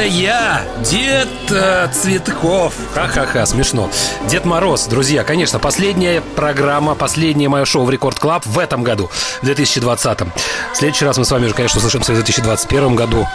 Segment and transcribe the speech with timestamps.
[0.00, 2.72] Это я, Дед э, Цветков.
[2.94, 3.90] Ха-ха-ха, смешно.
[4.30, 9.10] Дед Мороз, друзья, конечно, последняя программа, последнее мое шоу в Рекорд Клаб в этом году,
[9.42, 10.20] в 2020.
[10.20, 10.26] В
[10.72, 13.28] следующий раз мы с вами уже, конечно, услышимся в 2021 году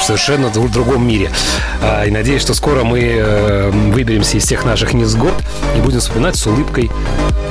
[0.00, 1.30] в совершенно другом мире.
[1.82, 5.34] А, и надеюсь, что скоро мы э, выберемся из всех наших невзгод
[5.76, 6.90] и будем вспоминать с улыбкой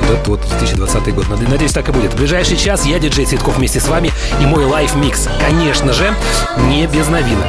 [0.08, 1.26] этот вот 2020 год.
[1.48, 2.14] Надеюсь, так и будет.
[2.14, 5.28] В ближайший час я, диджей Цветков, вместе с вами и мой лайф-микс.
[5.40, 6.14] Конечно же,
[6.68, 7.46] не без новинок.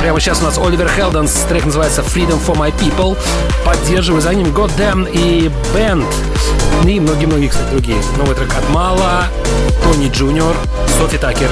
[0.00, 3.16] Прямо сейчас у нас Оливер Хелденс, трек называется Freedom for My People.
[3.64, 6.06] Поддерживаю за ним Goddamn и Band.
[6.84, 7.98] И многие-многие, кстати, другие.
[8.16, 9.24] Новый трек от Мала,
[9.82, 10.56] Тони Джуниор,
[10.98, 11.50] Софи Такер.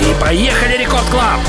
[0.00, 1.40] И поехали, Рекорд Клаб!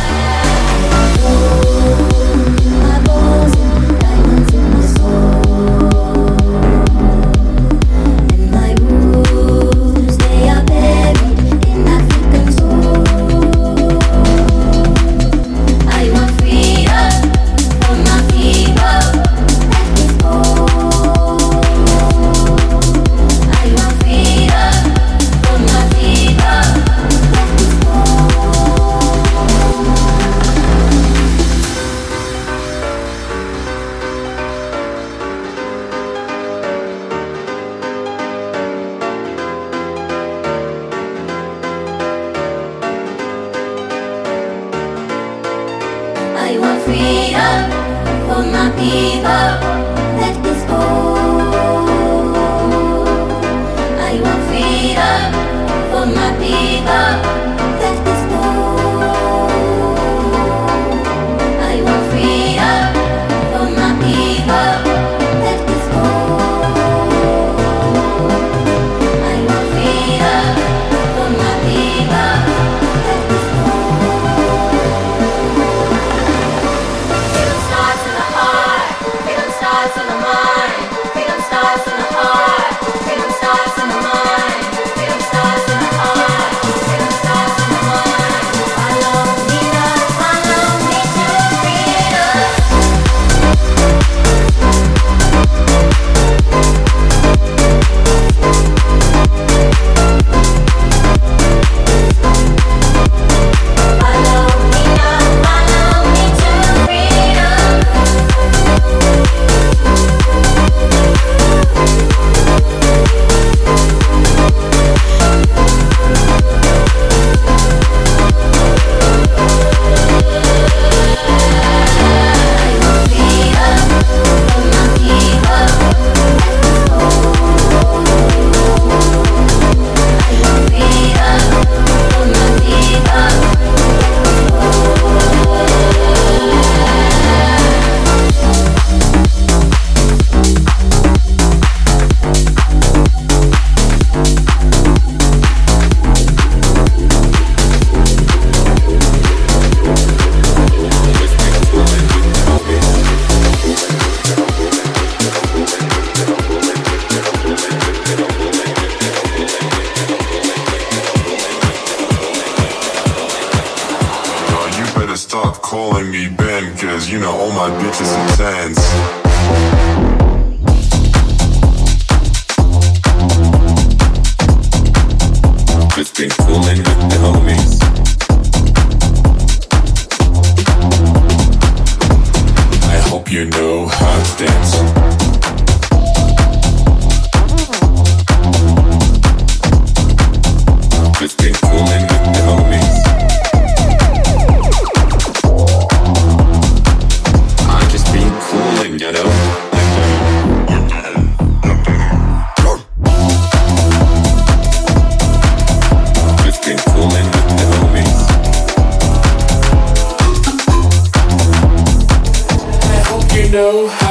[213.54, 214.03] know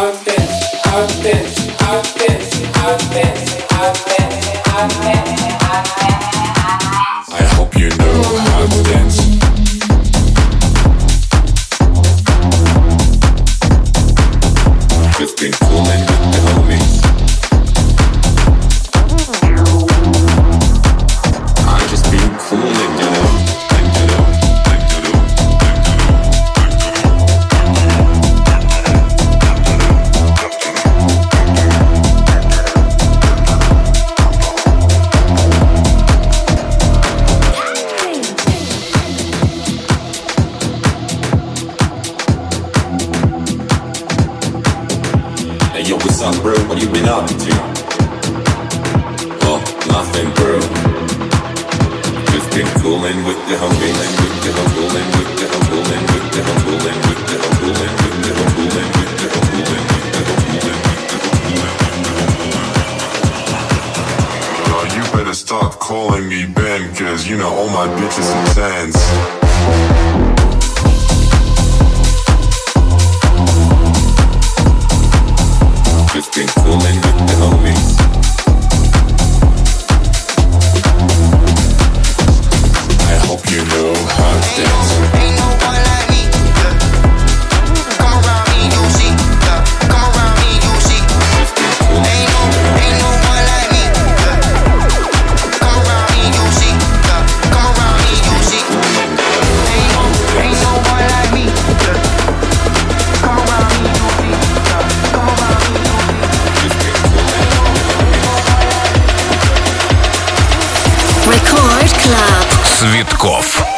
[112.02, 112.64] Club.
[112.64, 113.72] Цветков.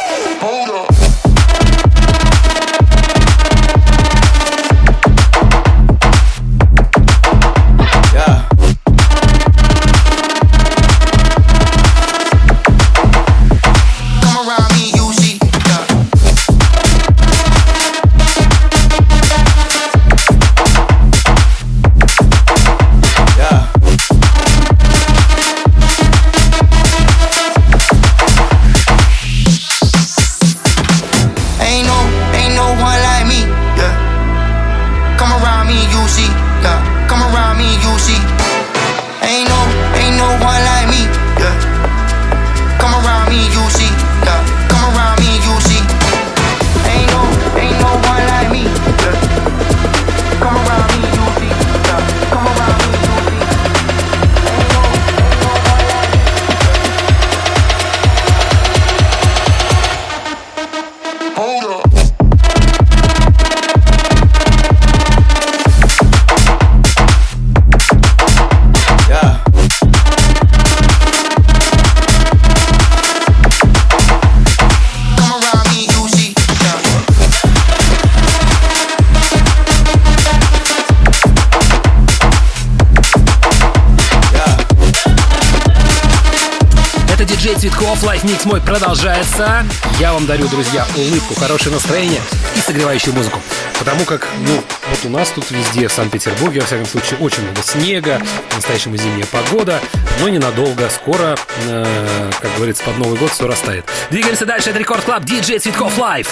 [89.35, 89.65] Продолжается.
[89.99, 92.21] Я вам дарю, друзья, улыбку, хорошее настроение
[92.55, 93.39] и согревающую музыку.
[93.79, 94.55] Потому как, ну,
[94.89, 99.25] вот у нас тут везде, в Санкт-Петербурге, во всяком случае, очень много снега, по-настоящему зимняя
[99.25, 99.79] погода,
[100.19, 100.89] но ненадолго.
[100.89, 101.37] Скоро,
[101.67, 103.85] э, как говорится, под Новый год все растает.
[104.09, 104.69] Двигаемся дальше.
[104.69, 106.29] Это Рекорд Клаб, диджей Цветков Лайв.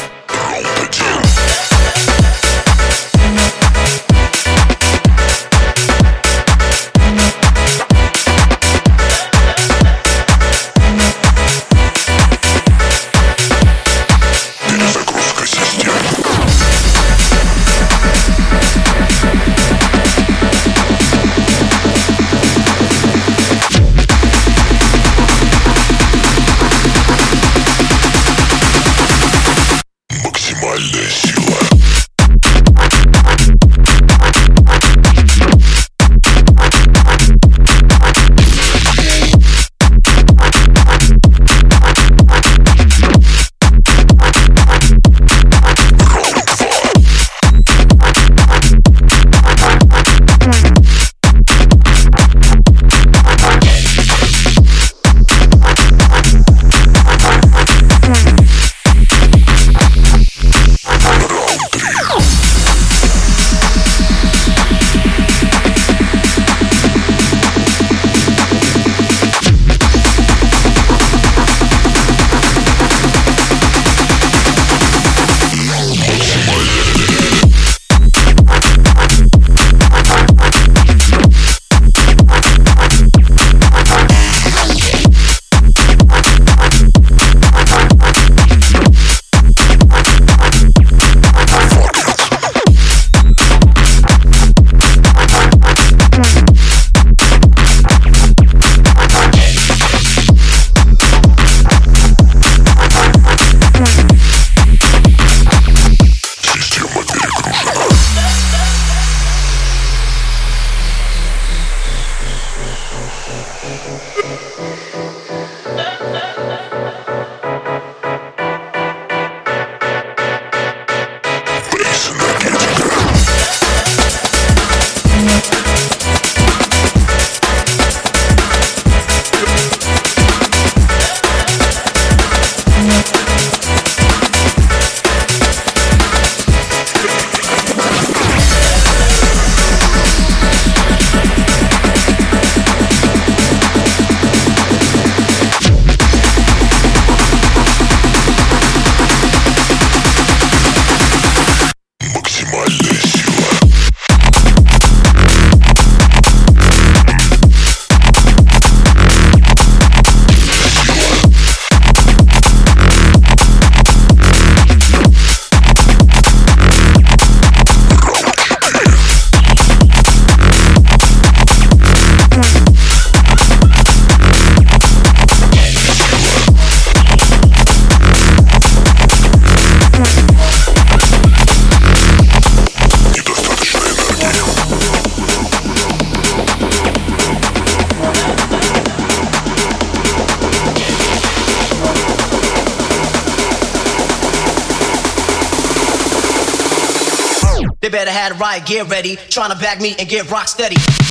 [198.32, 199.16] Right, get ready.
[199.30, 201.03] Trying to back me and get rock steady.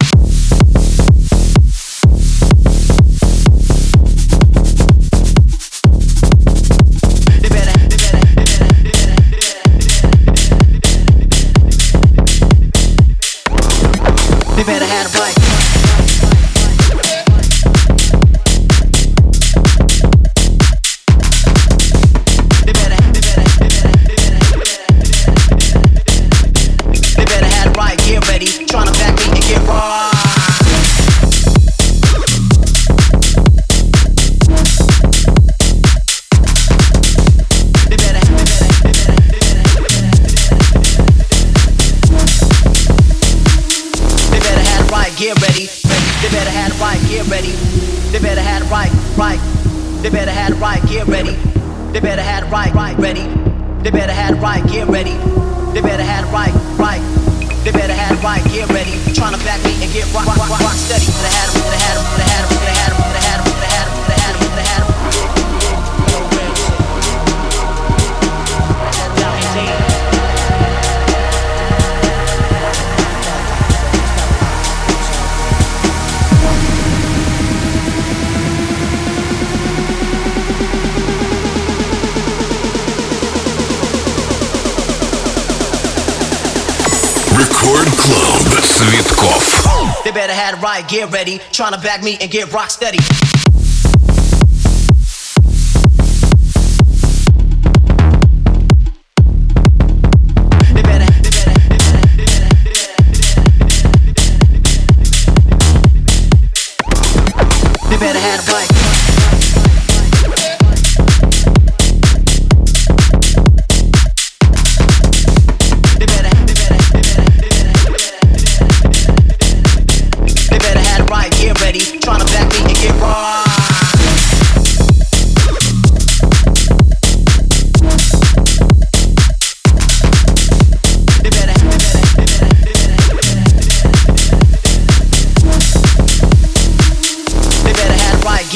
[90.93, 91.41] Get ready.
[91.51, 92.99] Trying to back me and get rock steady.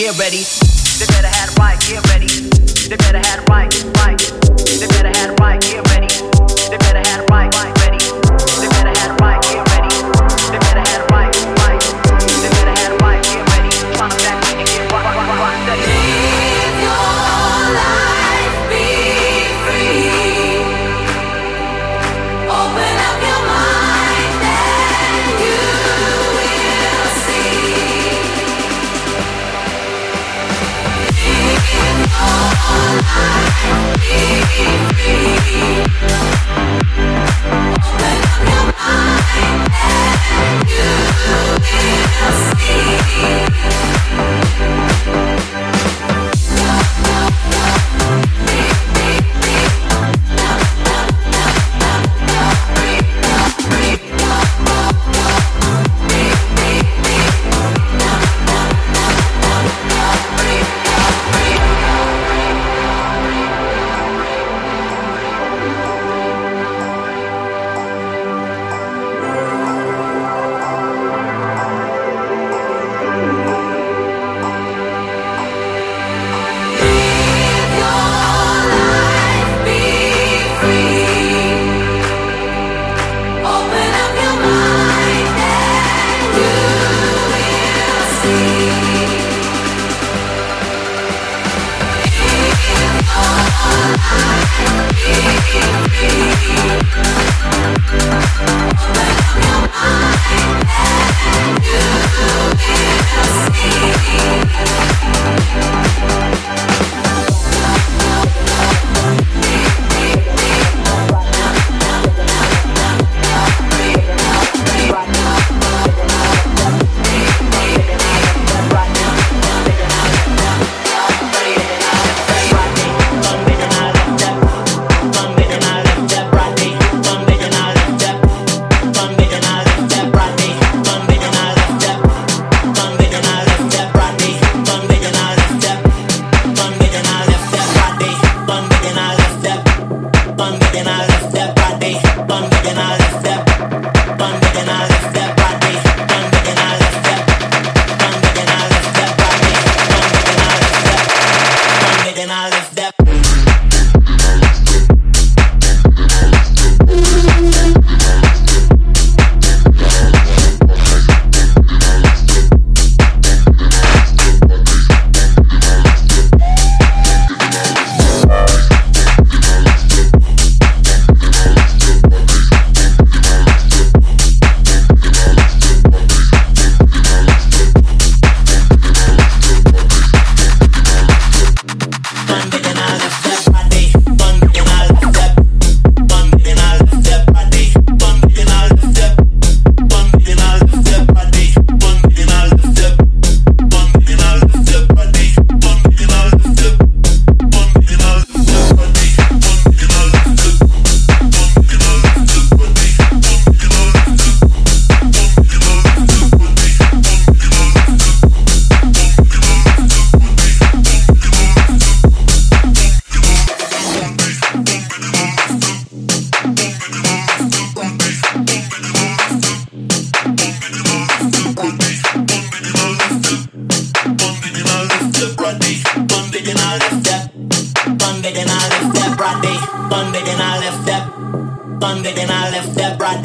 [0.07, 0.45] get ready.
[0.99, 2.29] They better have it right, get ready.
[2.89, 3.96] They better have it right.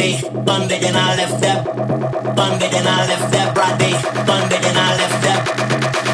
[0.02, 1.66] body, bummed I left that,
[2.36, 3.92] bummed it I left that body,
[4.26, 5.42] bummed it I left that,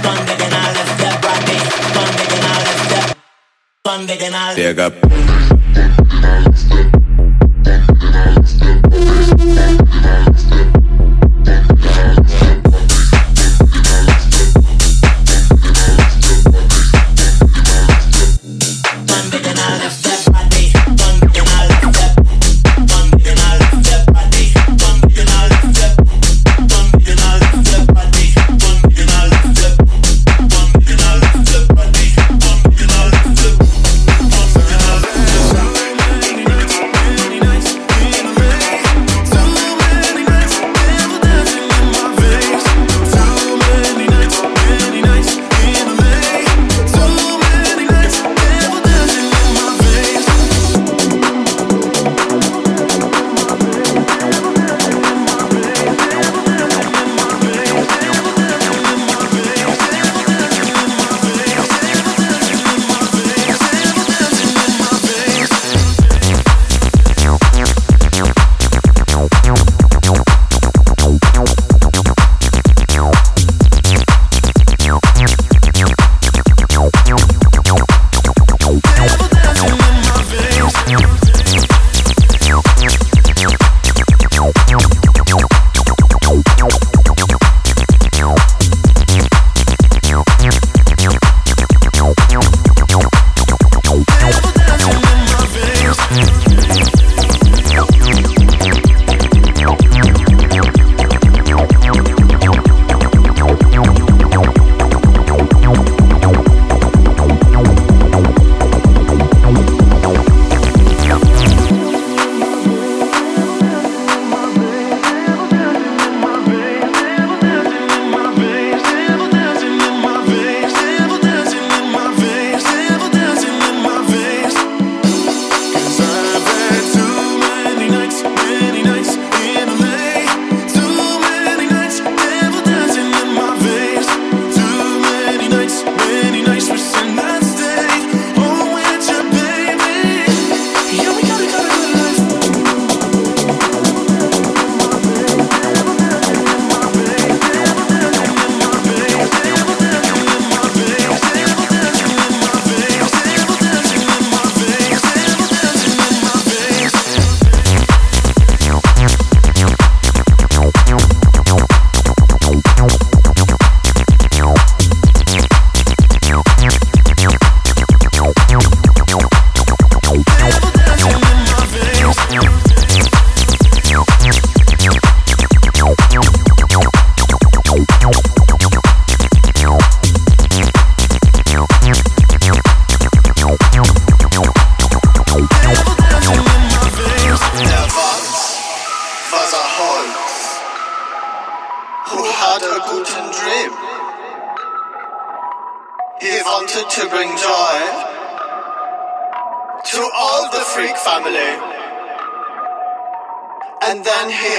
[0.04, 1.58] bummed it I left that body,
[1.96, 2.90] bummed I left
[4.76, 5.47] that.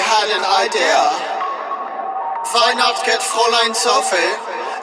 [0.09, 1.01] had an idea.
[2.57, 4.33] Why not get Fräulein Sophie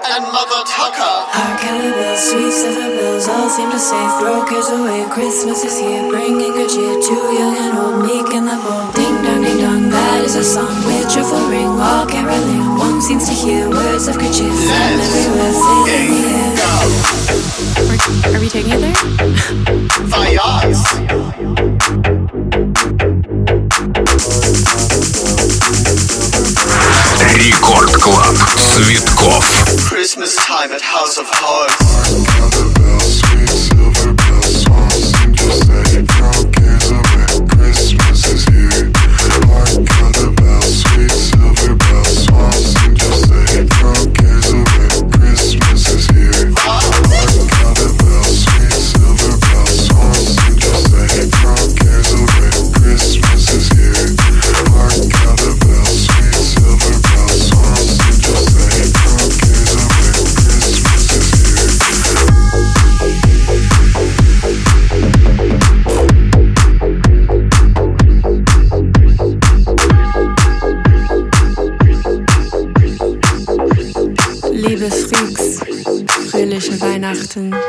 [0.06, 1.18] and Mother Tucker.
[1.34, 5.02] Our killer bills, sweet silver bills, all seem to say throw cares away.
[5.10, 8.94] Christmas is here, bringing good cheer to young and old, meek and the bold.
[8.94, 12.78] Ding dong, ding dong, that is a song with cheerful ring, all caroling.
[12.78, 16.86] One seems to hear words of good cheer from everywhere, filling the.
[17.90, 18.94] Are, are we taking it there?
[20.06, 21.65] Vayas.
[28.76, 29.42] Цветков.
[29.88, 33.15] Christmas time at House of Hearts.
[77.16, 77.65] Weihnachten.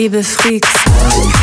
[0.00, 1.39] Liebe Freaks.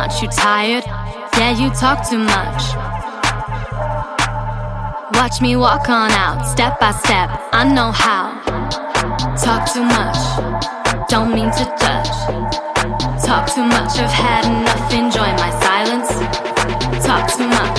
[0.00, 0.84] aren't you tired?
[1.36, 2.62] Yeah, you talk too much.
[5.12, 7.28] Watch me walk on out, step by step.
[7.52, 8.40] I know how.
[9.36, 10.16] Talk too much.
[11.10, 12.08] Don't mean to judge.
[13.22, 14.90] Talk too much, I've had enough.
[14.94, 16.08] Enjoy my silence.
[17.04, 17.78] Talk too much.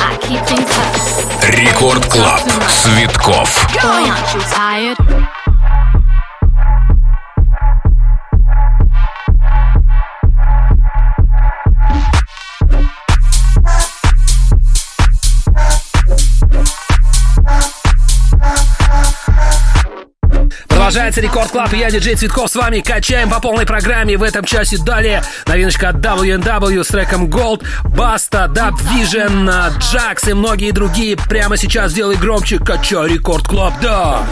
[0.00, 1.04] I keep things hush.
[1.52, 2.40] Рекорд Клаб.
[2.66, 3.50] Цветков.
[3.74, 5.37] Boy, aren't you tired?
[20.99, 22.81] Продолжается Рекорд Клаб, я диджей Цветков с вами.
[22.81, 24.77] Качаем по полной программе в этом часе.
[24.77, 31.15] Далее новиночка от WNW с треком Gold, Баста, Dub Vision, Джакс и многие другие.
[31.15, 32.59] Прямо сейчас сделай громче.
[32.59, 34.27] Качай Рекорд Клаб, да!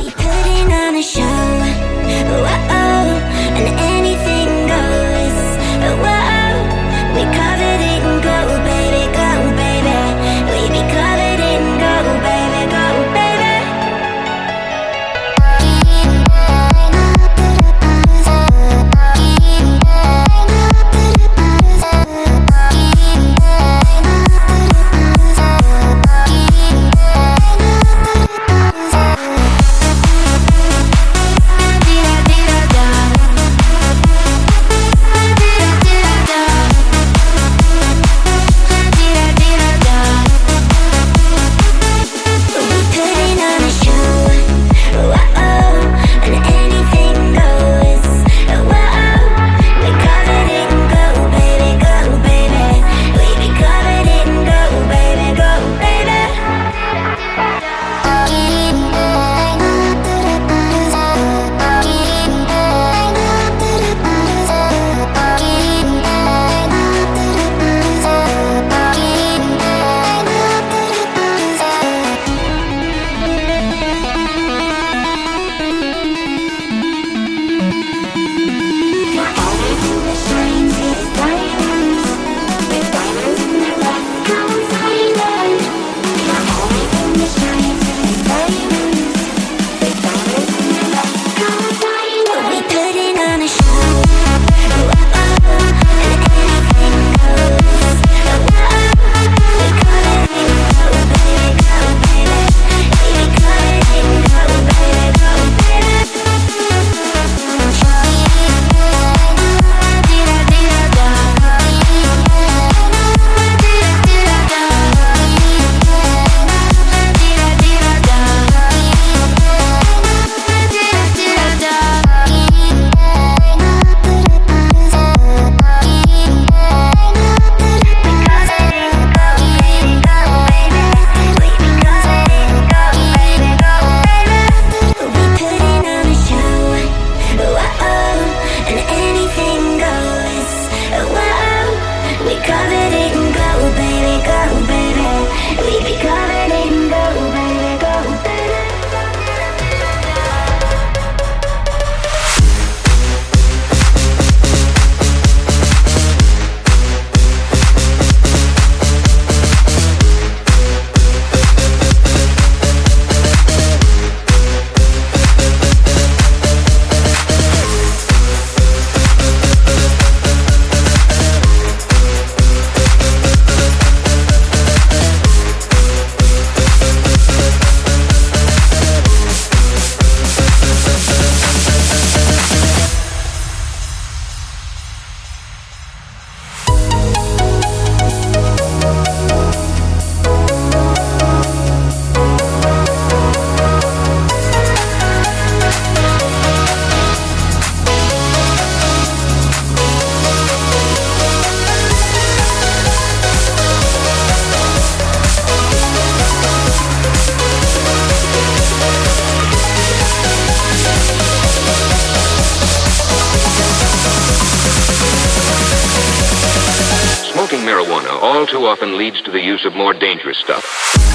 [218.68, 221.07] Often leads to the use of more dangerous stuff.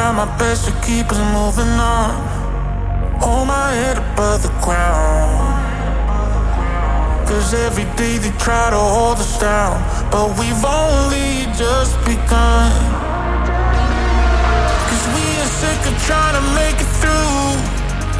[0.00, 2.16] try my best to keep us moving on.
[3.20, 5.44] Hold my head above the ground.
[7.28, 9.76] Cause every day they try to hold us down,
[10.10, 12.72] but we've only just begun.
[14.88, 17.44] Cause we are sick of trying to make it through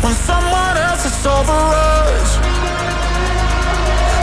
[0.04, 1.60] when someone else is over
[1.96, 2.28] us.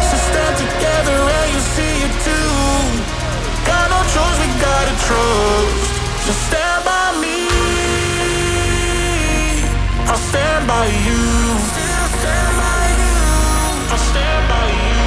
[0.09, 2.53] So stand together and you see it too.
[3.65, 5.86] Got no choice, we gotta trust.
[6.33, 7.47] Stand by me.
[10.11, 11.21] I stand by you.
[12.19, 13.15] Stand by you.
[13.93, 14.97] I stand by you.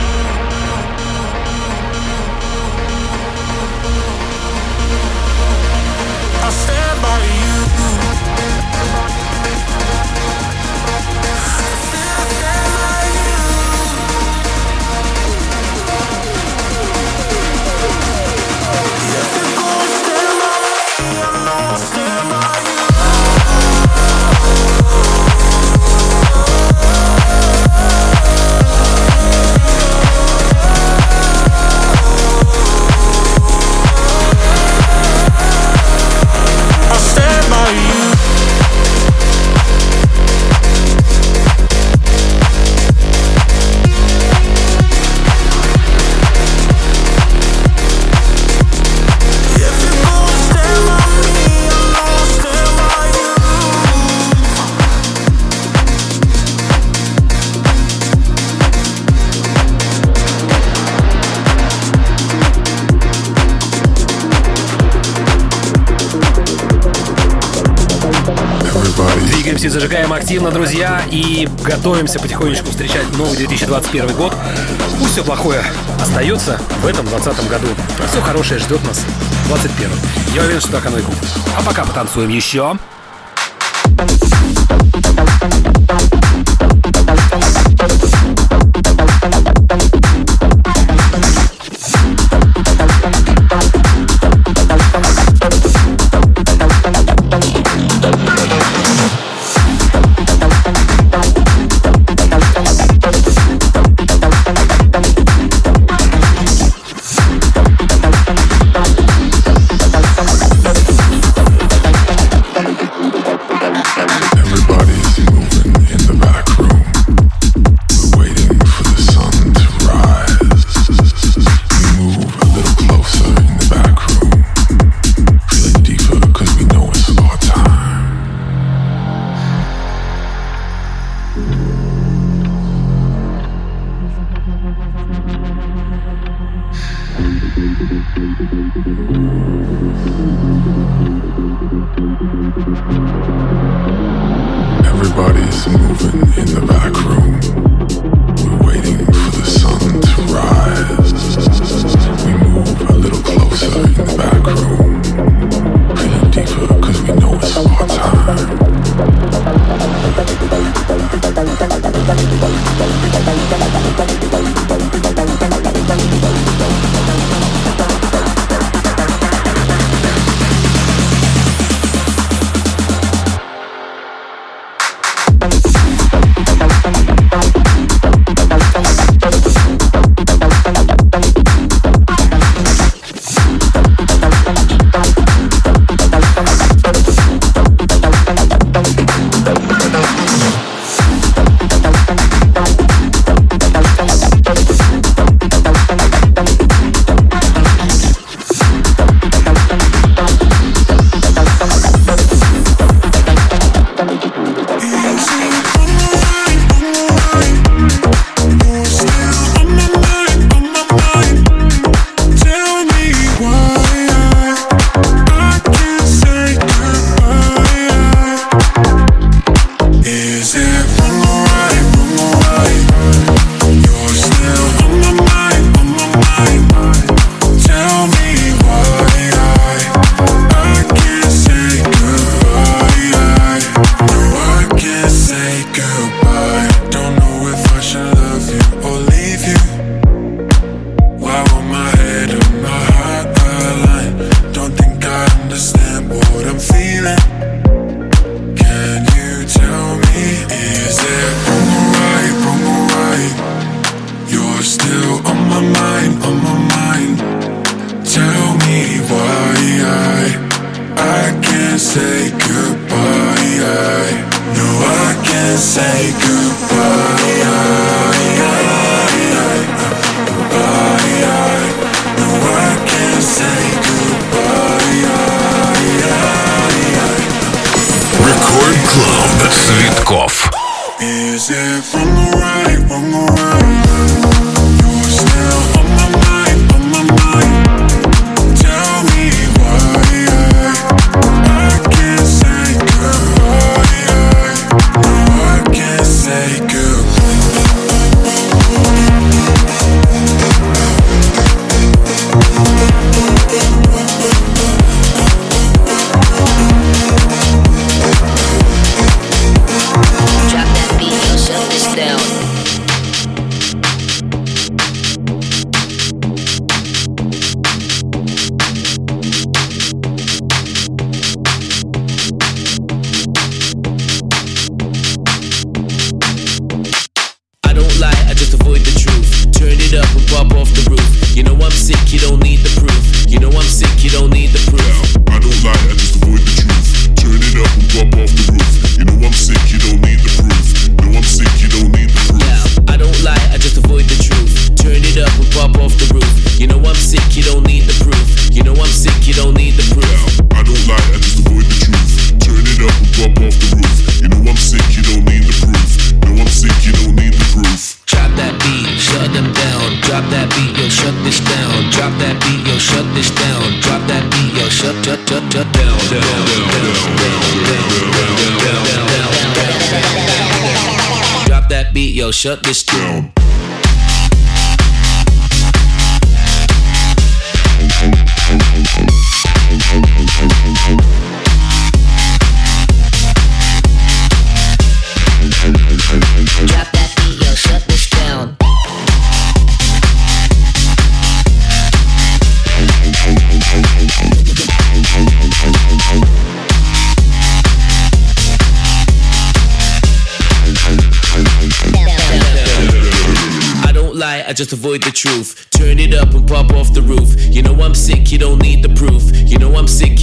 [6.43, 7.50] I stand by you.
[69.61, 74.35] Тусимся и зажигаем активно, друзья, и готовимся потихонечку встречать новый 2021 год.
[74.99, 75.63] Пусть все плохое
[76.01, 77.67] остается в этом 2020 году,
[78.03, 79.05] а все хорошее ждет нас
[79.45, 79.91] в 2021.
[80.35, 81.19] Я уверен, что так оно и будет.
[81.59, 82.79] А пока потанцуем еще.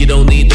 [0.08, 0.47] Don't need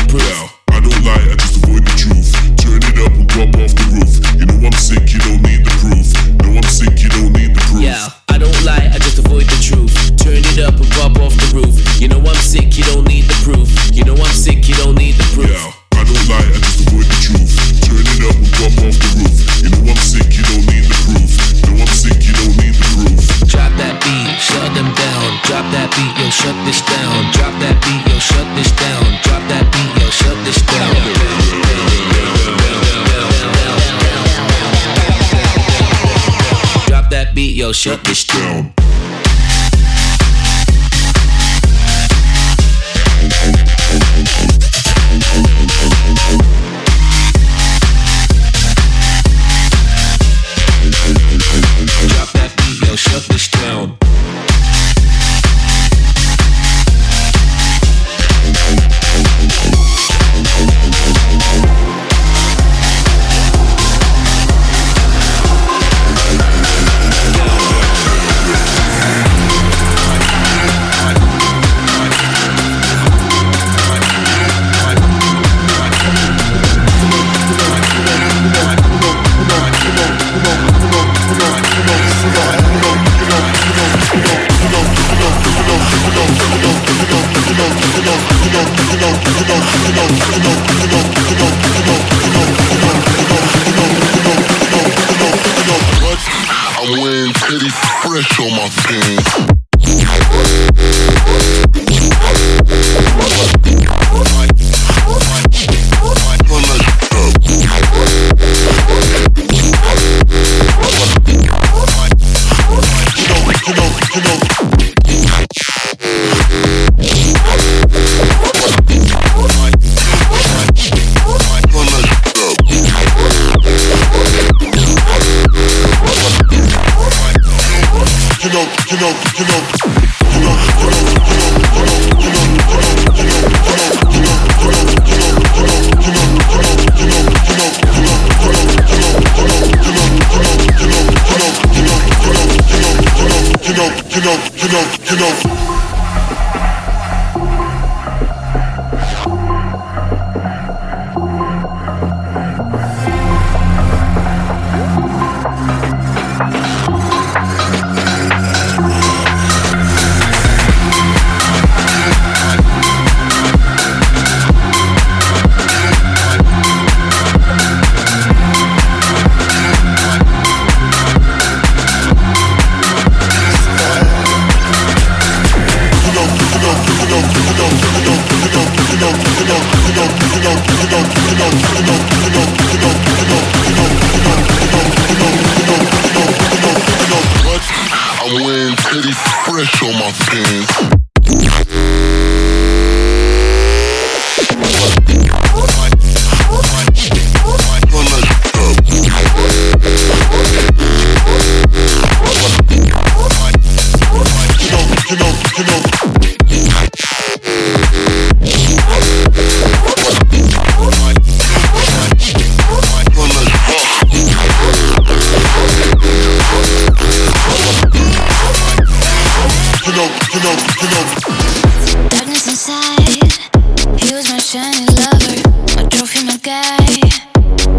[223.98, 225.36] He was my shining lover,
[225.76, 226.76] my trophy, my guy.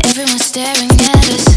[0.05, 1.52] Everyone staring at us.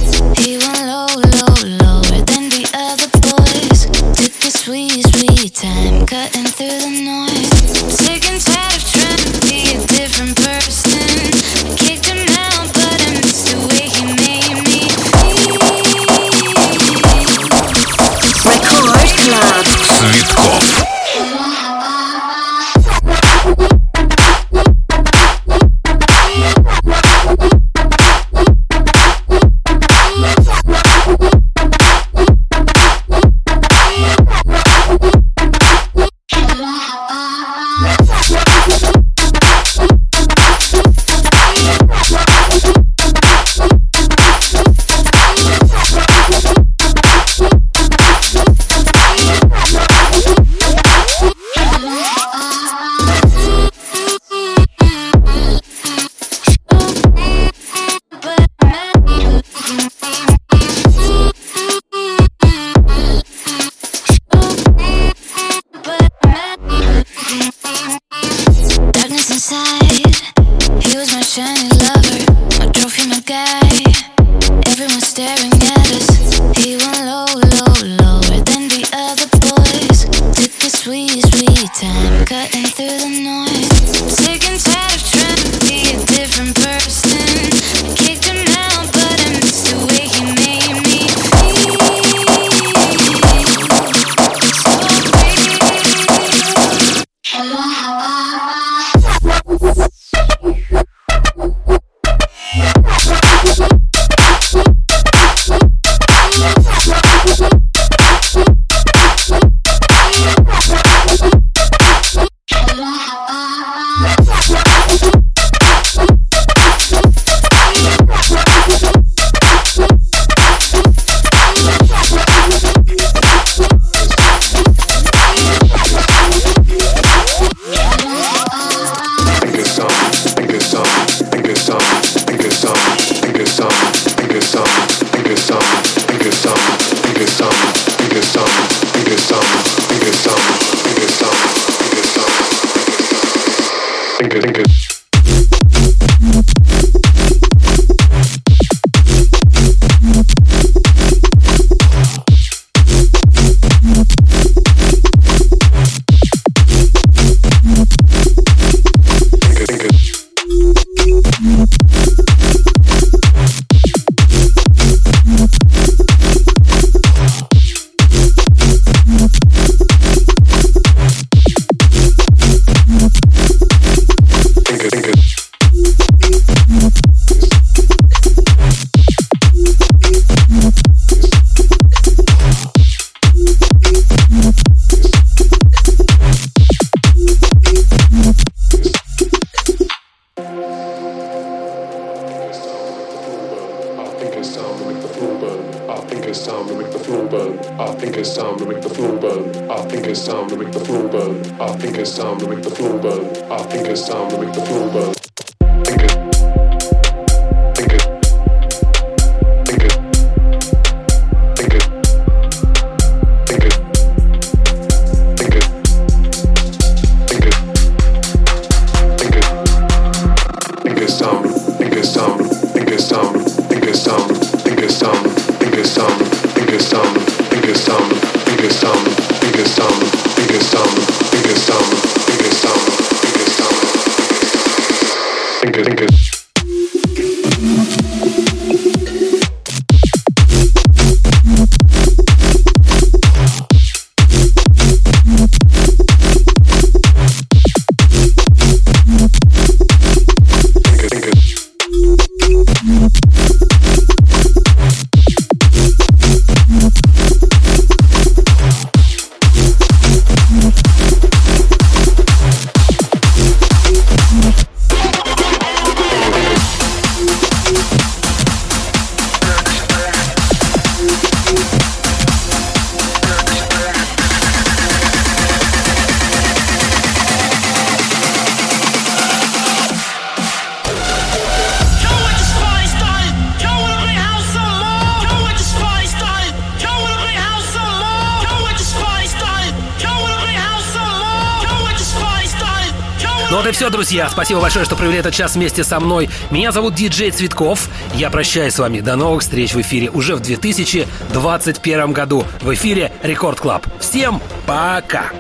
[294.07, 296.31] Друзья, спасибо большое, что провели этот час вместе со мной.
[296.53, 297.89] Меня зовут Диджей Цветков.
[298.15, 299.01] Я прощаюсь с вами.
[299.01, 302.45] До новых встреч в эфире уже в 2021 году.
[302.61, 303.85] В эфире Рекорд Клаб.
[303.99, 305.33] Всем пока!